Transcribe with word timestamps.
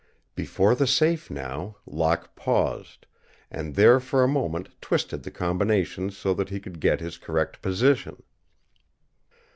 Before 0.33 0.73
the 0.73 0.87
safe, 0.87 1.29
now, 1.29 1.75
Locke 1.85 2.35
paused, 2.35 3.05
and 3.51 3.75
there 3.75 3.99
for 3.99 4.23
a 4.23 4.27
moment 4.27 4.69
twisted 4.81 5.21
the 5.21 5.29
combination 5.29 6.09
so 6.09 6.33
that 6.33 6.49
he 6.49 6.59
could 6.59 6.79
get 6.79 6.99
his 7.01 7.19
correct 7.19 7.61
position. 7.61 8.23